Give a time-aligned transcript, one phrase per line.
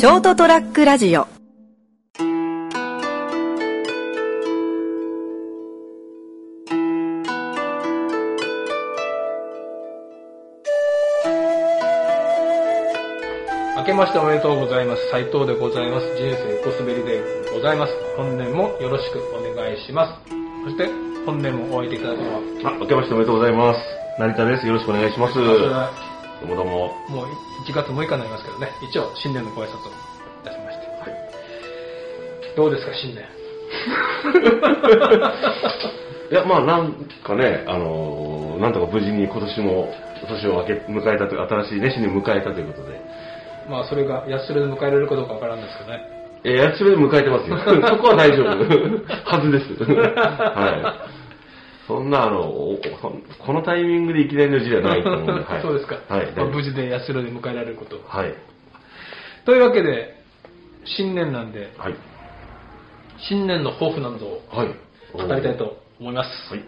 [0.00, 1.26] ショートトラックラジオ
[13.76, 15.06] 明けましておめでとうございます。
[15.10, 16.06] 斉藤でございます。
[16.16, 17.20] 人生横滑りで
[17.52, 17.92] ございます。
[18.16, 20.34] 本年もよろしくお願いします。
[20.64, 20.88] そして、
[21.26, 22.40] 本年もお会いいただくのは、
[22.72, 23.80] あ、明けましておめでとうございます。
[24.18, 24.66] 成田です。
[24.66, 26.09] よろしくお願いします。
[26.40, 26.70] どうもどうも。
[27.08, 27.26] もう
[27.68, 29.80] 1月6日になりますけどね、一応新年のご挨拶をい
[30.44, 30.86] たしまして。
[32.56, 33.24] どうですか、新年。
[36.30, 36.92] いや、まあなん
[37.22, 39.92] かね、あのーなんとか無事に今年も、
[40.28, 43.00] 年を明け、迎えたという、新しいね、新年迎えたということで。
[43.68, 46.02] まあ、それが安れで迎えられるかどうかわからんですけどね。
[46.44, 47.56] えー、やつれで迎えてますよ。
[47.88, 48.48] そこは大丈夫。
[49.24, 49.72] はずです。
[49.84, 51.09] はい。
[51.90, 53.12] そんな、あの、おこ
[53.44, 55.62] このタイミングでいきなりの字ではないと思うんで、 はい。
[55.62, 55.98] そうですか。
[56.08, 56.32] はい。
[56.36, 58.02] まあ、無事で安れで迎えられることを。
[58.06, 58.32] はい。
[59.44, 60.22] というわけで、
[60.84, 61.94] 新年なんで、はい。
[63.18, 64.68] 新年の抱負などをはい。
[65.12, 66.54] 語りたいと思います。
[66.54, 66.62] はい。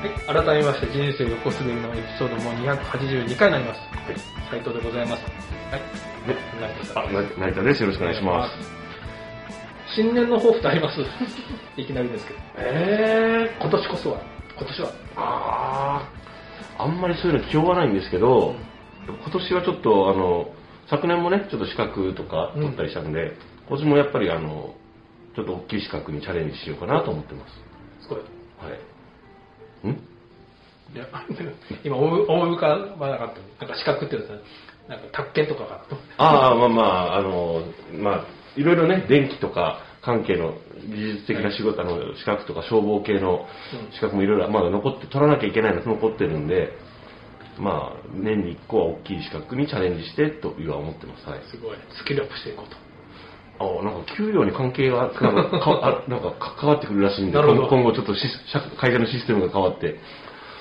[0.00, 3.80] はい、改めまして人生横滑りのエピソードも282回になります。
[3.80, 4.16] はい。
[4.48, 5.61] 斉藤でございます。
[5.72, 5.80] はい。
[6.28, 7.80] で成田さんあ、成田です。
[7.82, 8.16] よろしくお願い。
[8.18, 8.52] します。
[9.96, 11.00] 新年の抱負ってあります
[11.80, 11.86] い。
[11.86, 12.40] きなりですけど。
[12.58, 14.20] え今年こそは。
[14.58, 14.92] 今年は。
[15.16, 16.08] あ
[16.76, 17.36] あ、あんまりそうい。
[17.36, 17.88] うの気負わない。
[17.88, 18.54] んですけど、
[19.06, 20.52] 今年はちょっと、あの、
[20.90, 23.32] 昨年もね、ちょっと資格とか取ったりしたんで、
[23.66, 24.74] 今年もやっぱりあの、
[25.34, 25.80] ちょっと大きい。
[25.80, 27.54] 資格にチャレンジしようかなと思ってます。
[28.02, 28.18] すごい。
[28.18, 28.24] は
[29.84, 29.88] い。
[29.88, 30.98] んい。
[30.98, 31.08] や
[31.82, 32.26] 今思い。
[32.26, 33.66] 浮かばなかった。
[33.66, 34.18] なんか資格ってい。
[34.18, 34.40] うのは
[34.88, 35.84] なんか宅建とかが。
[36.18, 37.62] ああ、まあまあ、あの、
[37.94, 38.24] まあ、
[38.56, 43.46] いろいろね、電気とか関係の技術的な仕事、あの、資格とか消防系の
[43.92, 46.72] 資格もいろいろ、まだ残って、取らなきゃいけないの残ってるんで、
[47.58, 51.28] まあ、年に1個は大きい資格にチャレンジしてというは思ってます。
[51.28, 51.40] はい。
[51.50, 51.76] すごい。
[51.90, 52.76] スキルアップしていこうと。
[53.62, 55.20] ああ、なんか給料に関係が、なんか
[55.60, 58.14] かあなんか関わってくるらしいんで、今今後ちょっと
[58.76, 60.00] 会社のシステムが変わって、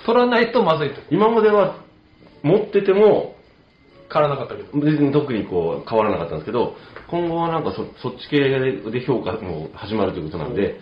[0.06, 1.02] 取らないとまずいと。
[1.10, 1.78] 今までは
[2.44, 3.31] 持ってても、
[4.12, 4.80] 変わらなかったけど。
[4.80, 6.76] 別に特にこう変わらなかったんですけど、
[7.08, 10.80] 今後はなんかそそっち系で評価も始まるということなんで、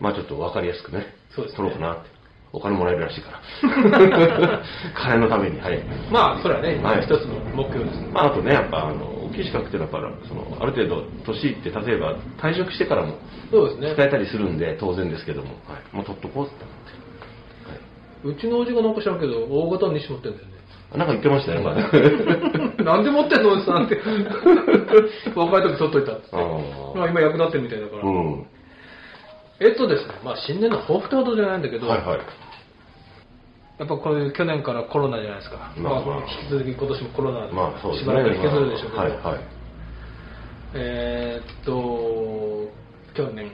[0.00, 2.20] まあちょっと分かりやすくね、そうですね取ろうかなって。
[2.52, 3.40] お金もらえるらしいから。
[4.94, 5.80] 金のために、はい。
[6.10, 8.00] まあ、それはね、はい一つの目標です。
[8.12, 13.14] まあ、あとね、やっぱ、あの、大きい資格っていうのはやっぱ、その、ある程度、年いって、例えば、退職してからも、
[13.52, 14.04] そうですね使。
[14.04, 15.96] えたりするんで、当然ですけども、はい。
[15.96, 16.76] もう取っとこうって思っ
[18.26, 18.28] て。
[18.28, 18.36] はい。
[18.36, 20.54] うちのおじがなんか知らんけど、大型の西持ってるんだよね。
[20.96, 21.74] なんか言ってましたよ、今。
[22.84, 24.00] なんで持ってんのおじさんって。
[25.36, 26.20] 若い時取っといたっ
[26.94, 28.02] まあ今役立ってるみたいだから。
[28.02, 28.46] うん。
[29.60, 32.18] えっとですね、まあ新年の抱負ってことじゃないんだけど、はいはい。
[33.78, 35.72] やっぱこういう去年からコロナじゃないですか。
[35.76, 37.98] まあまあ、引き続き今年もコロナで、まあ、ね。
[37.98, 39.40] しばらく引きずるでしょうけど、はいはい。
[40.74, 42.68] えーっと、
[43.14, 43.52] 去年、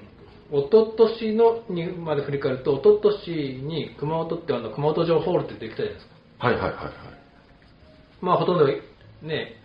[0.50, 6.14] 一昨年のにまで振り返ると、一昨年に熊本ってあの熊本城ホールってできたじゃないですか。
[6.46, 7.25] はいはいはいはい。
[8.20, 9.56] まあほとんどね、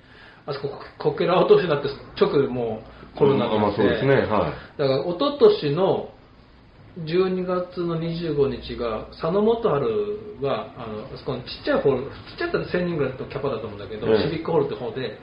[0.45, 1.89] あそここけら落としになって
[2.19, 2.81] 直でも
[3.15, 4.27] うコロナになって、まあそうですね、はい。
[4.27, 6.09] だから一昨年の
[6.99, 15.17] 12月の25日が佐野元春があのあそこのちっちゃいホールちっちゃいったら1000人ぐらいのキャパだと思うんだけど、ええシビックホールって方で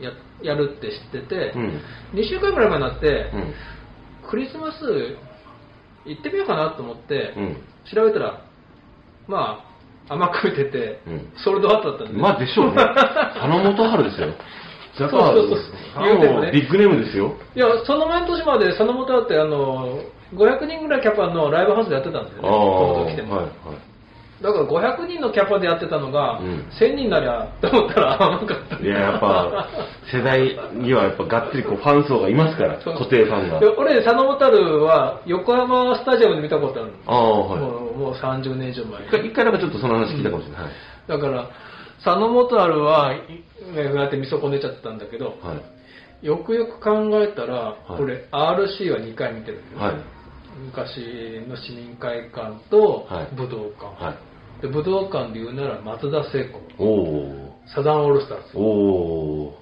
[0.00, 0.12] や
[0.42, 1.80] やるって知ってて、うん。
[2.12, 3.54] 2週間ぐらい前になって、うん。
[4.28, 5.16] クリスマス
[6.04, 7.56] 行ってみようかなと思って、うん。
[7.94, 8.44] 調べたら
[9.26, 9.73] まあ
[10.08, 12.76] 甘く見てて、うんソールドアウトだったんで、まあでしょうね。
[12.76, 14.28] 佐野元春ですよ。
[14.96, 15.58] そうそうそう
[15.96, 17.34] あ言うてもねのビッグネームですよ。
[17.54, 19.98] いや、その前の年まで佐野元ってあの
[20.34, 23.36] 500人ぐらいキャパのライブハウスでやってたんですよね、この時来ても。
[23.36, 23.54] はいはい。
[24.42, 28.76] だから500人のキャパでやってたのが、うん1000人になりゃと思ったら甘かった。
[28.76, 29.68] いや、やっぱ、
[30.12, 33.66] 世代にはやっぱがっつりこうファン層がいますから、固定ファンがで。
[33.66, 34.44] 俺、佐野元
[34.84, 37.60] は横浜スタジアムで見たことあるああ、はい。
[37.94, 39.06] もうもう30年以上前。
[39.06, 40.62] 一回一回なんかちょっとその話聞いたかもしれない。
[40.64, 40.72] はい。
[41.08, 41.50] だから、
[42.04, 45.54] 佐野元春は、いね、こうやって見損ねちゃったんだけど、は
[46.22, 46.26] い。
[46.26, 48.02] よくよく考えたら、はい。
[48.02, 49.94] 俺、RC は2回見てるんはい。
[50.66, 53.34] 昔の市民会館とはい。
[53.34, 54.62] 武道館、はい。
[54.62, 56.60] で武道館で言うなら松田聖子。
[56.78, 58.56] おおサザンオールスターズ。
[58.56, 59.58] おお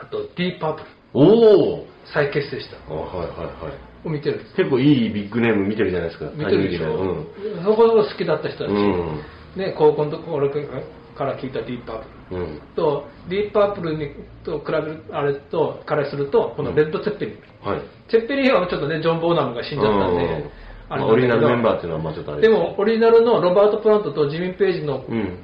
[0.00, 2.76] あとディープアップルおお再結成した。
[2.92, 3.91] あはいはいはい。
[4.04, 6.30] を見てるんです結構いいビッグネーム見てるじゃないですか。
[6.34, 7.64] 見てるでしょ、うん。
[7.64, 9.22] そこが好きだった人たち、うん。
[9.56, 12.60] ね、高校のところから聞いたディープアップルうん。
[12.74, 14.10] とディープアップルに
[14.44, 17.80] と比べるあれとからするとこのレッド・ツェッペリン、はい。
[18.08, 20.50] ツェッペリンはちょっとねジョン・ボーナムが死んじゃったんでうん
[20.88, 25.38] あれまあオリジナルメンバーーっていうのはまあちょっとあれでも、オリジナルのロバート・プラントとジミー・ペイジのうん。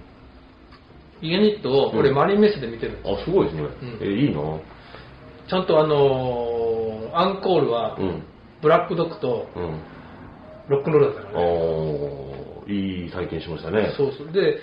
[1.20, 2.98] ユニットを俺うんマリンメッセで見てる。
[3.04, 3.62] あ、すごいですね。
[3.62, 3.68] ん
[4.00, 4.40] え、いいな
[5.48, 8.22] ちゃんとあのーアンコールはう、ん。
[8.62, 9.80] ブラックドッグとうん。
[10.68, 11.50] ロックンロールだったからね。
[11.50, 13.94] おーいい体験しましたね。
[13.96, 14.32] そうそう。
[14.32, 14.58] で、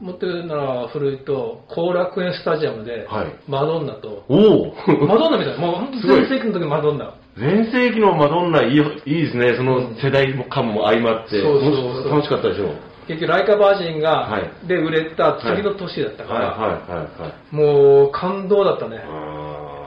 [0.00, 7.14] 持ってるなら古いと、後楽園スタジアムではい、マドンナと、おおマドンナみたいな、もう本当全盛期の時のマドンナ。
[7.38, 9.54] 全盛期のマドンナいいいいですね。
[9.56, 11.40] その世代感も相まって。
[11.40, 12.74] そうそうそう楽しかったでしょう。
[13.06, 17.54] 結局、ライカバージンが、はいで売れた次の年だったから、はいはいはいはい。
[17.54, 18.98] もう感動だったね。
[19.06, 19.43] あー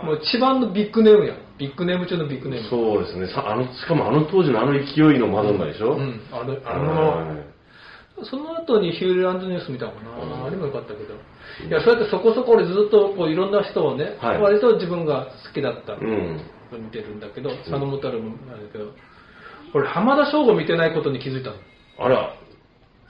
[0.07, 1.37] もう一番のビッグネームやん。
[1.59, 2.69] ビッグネーム中のビッグネーム。
[2.69, 3.27] そうですね。
[3.27, 5.93] さあの、しかもあの当時のあの勢いのマドンナでしょ？
[5.93, 6.21] うん。
[6.31, 7.35] あの、あはい
[8.17, 11.13] の、その後にヒューランドニュース見たのかな、あれもよかったけど。
[11.67, 16.41] いや、そうやってそこそこ俺ずっとこういろんな人をね、はい割と自分が好きだったのうん。
[16.73, 18.91] を見てるんだけど、佐野元春もなんだけど、
[19.73, 21.55] 俺浜田省吾見てないことに気づいたの。
[21.99, 22.33] あら、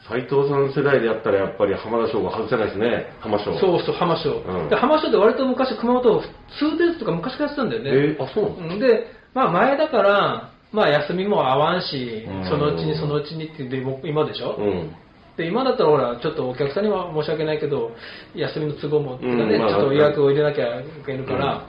[0.10, 3.14] 斎藤さん世代でやったらやっぱり浜田省吾外せないですね。
[3.20, 3.52] 浜省。
[3.60, 4.32] そうそう、浜省。
[4.40, 7.92] うんで浜省って割と昔熊本、2デーズとか昔からやってたんだよね。
[7.92, 14.96] えーあ、そうなんで、まあ前だから、まあ休みも合わんしうん、そのうちにそのうちにってでも今でしょ、うん。
[15.38, 17.92] で今だったらほらちょっとお客さんには申し訳ないけど
[18.36, 21.68] 休みの都合も、うんねまあちょっと予約を入れなきゃいけないから、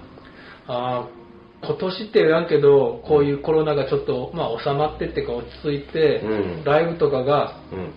[0.67, 1.19] あー
[1.67, 7.93] 今年って言わんけどこういうコロナがちょっと、まあ、収まってっていうか落ち着いて、うんライブとかがうん。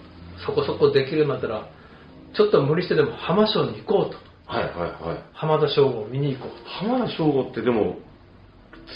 [0.46, 1.68] そこそこできるようになったら
[2.34, 4.18] ちょっと無理してでも浜省に行こうと
[4.52, 4.74] はいはい
[5.08, 5.24] はい。
[5.34, 6.70] 浜田省吾を見に行こうと。
[6.70, 7.96] 浜田省吾ってでも、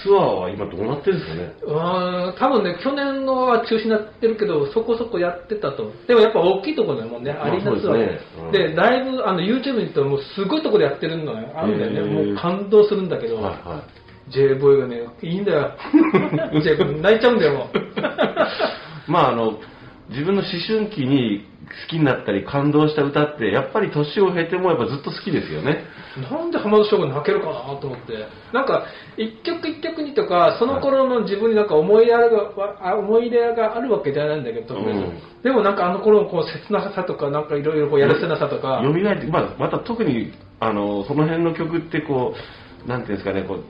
[0.04, 1.54] ツアーは今どうなってるんですかね？
[1.64, 5.94] うーん多分ね、去年のは中止になってるけど、そこそこやってたと。
[6.08, 11.48] でもやっぱ大きいところだもんね、まあアリーナツアーですねうんで、ライブ、あの、YouTube に行ったらもうすごいところでやってるのよ。
[11.56, 12.02] あるんだよね。
[12.02, 13.84] もう感動するんだけど、はいは
[14.28, 14.32] い。
[14.32, 15.72] J ボーイがね、いいんだよ。
[16.52, 17.80] 泣いちゃうんだよ、もう。
[19.08, 19.60] まああの、
[20.10, 25.84] 自分の思春期に好きになったり感動した歌って、やっぱり年を経てもやっぱずっと好きですよね。
[26.30, 28.28] なんで浜田省吾泣けるかなと思って。
[28.54, 28.86] なんか、
[29.18, 42.34] 一曲一曲にとか、その頃の自分になんか思い入れあるがあ思い入れがあるわけじゃないんだけど、うんでもなんかあの頃のこう切なさとか、なんかいろいろこうやるせなさとか、蘇って、まあ、また特に、あの、その辺の曲ってこ
[42.86, 43.64] う、なんていうんですかね、こう、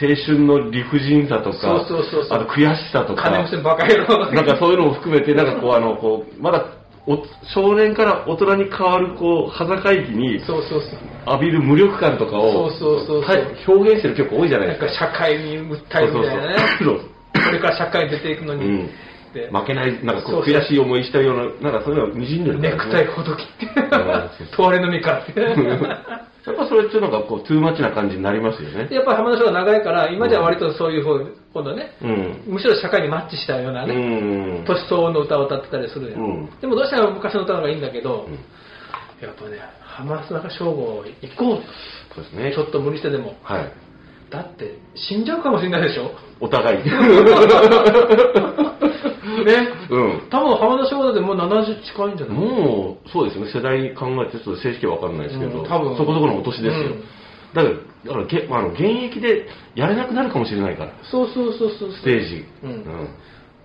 [0.00, 6.66] 青春の理不尽さとか、そうそうそうそうあと悔しさとか、金持ちのバカ野郎なんかそういうのも含めて、なんかこう、あの、こう、まだ、
[7.06, 7.24] お
[7.54, 10.98] 少年から大人に変わる、こう、裸駅にそうそうそう。
[11.26, 13.32] 浴びる無力感とかを、そうそうそ
[13.72, 14.86] う表現してる曲多いじゃないですか。
[14.86, 16.56] か社会に訴えるみたいなね。
[16.78, 18.64] そこれから社会に出ていくのに。
[18.64, 18.90] うん
[19.34, 23.66] で負けない、なんかこう悔しい思いしたような、なんかそういうのが滲んでるネクタイやほどきって。
[24.56, 25.34] 問われのみかって。
[26.52, 28.88] っぱそれってなんかこう、トゥーマッチな感じになりますよね。
[28.90, 31.18] やっぱり浜田省が長いから、今じゃ割とそういう方、
[31.52, 32.42] 今度ね、うん。
[32.46, 34.64] むしろ社会にマッチしたようなうね、ん。
[34.64, 38.38] 年相応の歌を歌ってたりするよ、うんでもどうしても昔の歌の方がいいんだけど、うん
[39.20, 41.62] やっぱね、浜田省吾行こ
[42.14, 42.38] そうですう。
[42.38, 42.52] ね。
[42.54, 43.34] ちょっと無理してでも。
[43.42, 43.72] はい。
[44.30, 46.10] だって、死んじゃうかもしれないでしょ
[46.40, 46.78] お互い。
[49.44, 49.68] ね。
[49.90, 50.28] うん。
[50.30, 52.36] 多分浜田省吾だってもう70近いんじゃない？
[52.36, 55.96] もう、そうですね、世代に考えて、ちょっと正式は分かんないですけど、うん多分。
[55.96, 56.82] そこそこのお年ですよ。
[56.82, 57.04] うん。
[57.54, 61.92] だから、だからげあの現役でやれなくなるかもしれないから、そうそうそうそう。
[61.92, 62.44] ステージ。
[62.62, 62.70] うん。
[62.70, 63.08] うん。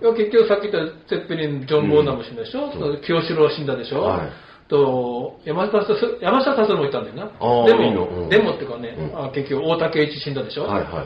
[0.02, 2.98] いや結局さっき言ったゼッペリン、ジョン・ボーナーも死んだでしょ、う。
[2.98, 4.32] ん清志郎死んだでしょ、はい。
[4.68, 7.26] と山下達郎山下達郎もいたんだよな。
[7.68, 8.30] でもうん。
[8.30, 9.26] でもっていうかね、うん。
[9.26, 11.06] あ結局大竹栄一死んだでしょ、はいはいはい。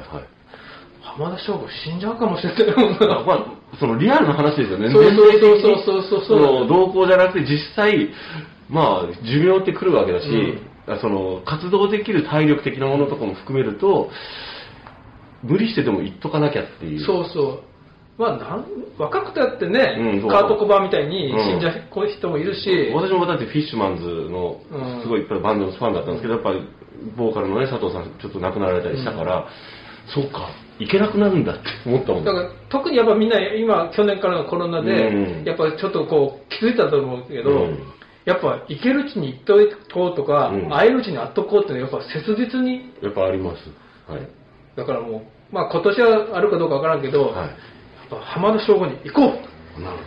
[1.06, 3.26] 浜田省吾死んじゃうかもしれない。
[3.26, 4.92] まあ、そのリアルな話ですよね。
[4.92, 8.10] そうそうそうそうそうそうその動向じゃなくて実際、
[8.70, 14.10] まあ、寿命って来るわけだし、うその活動できる体力的なものとかも含めると、
[15.44, 17.06] 無理してでも言っとかなきゃっていう。
[17.06, 17.64] そうそう。
[18.18, 18.66] まあ、なん
[18.98, 26.62] 若くてやってね、うんカート・コバみたいにうん死んじゃう人もいるし、私もだってフィッシュマンズのうんすごいいっぱいバンドのファンだったんですけど、やっぱり
[27.18, 29.48] ボーカルのね、佐藤さんちょっと亡くなられたりしたから、
[30.08, 32.26] そっか、いけなくなるんだって思ったもん。
[32.26, 37.94] だから特にやっぱみんな今去年からのコロナで、うんやっぱりちょっとこう気づいたと思うけど、うん
[38.26, 39.54] やっぱ行けるうちに行っと
[39.94, 43.70] こうとか、うん会えるうちに会っとこうっていうのはやっぱ切実にやっぱあります。
[44.12, 44.28] はい。
[44.76, 45.20] だからも
[45.52, 47.50] う、まあ、今年はあるかどうかわからんけど、はい
[48.06, 49.34] やっぱ浜田省吾に行こ
[49.78, 50.04] うなるほ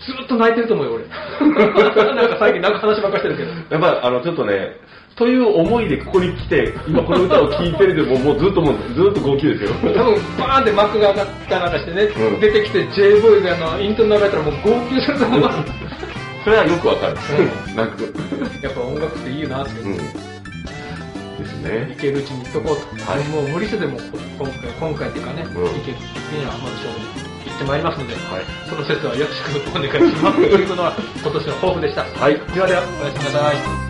[0.00, 1.04] ずっと泣いてると思うよ俺
[2.14, 3.86] なんか最近なんか話ばっかりしてるけどど。
[3.86, 4.76] やっぱあの、ちょっとね、
[5.16, 9.70] という思いでここに来て、今この歌を聴いてるでも、もうずっともう、ずっと号泣ですよ。
[9.74, 15.50] 多分、バーンって幕が上がったなんかしてね、うん、出てきて J ボーイであの、イントロ流れたらもう号泣すると思う。
[16.44, 17.16] それはよくわかる。
[17.68, 17.96] うん、なんか。
[18.62, 19.80] やっぱ音楽っていいよなって。
[19.80, 19.96] うん
[21.40, 21.88] ですね。
[21.96, 23.10] 行けるうちに行っとこうと。
[23.10, 23.98] はい、もう無理せでも
[24.38, 26.04] 今回、今回っていうかね、うん、行ける時
[26.36, 30.36] にはまず勝負行ってまいりますので、はい、その説はよろしくお願いします。
[30.50, 32.04] というのは今年の抱負でした。
[32.04, 32.34] はい。
[32.54, 33.89] ではでは、おやすみなさい。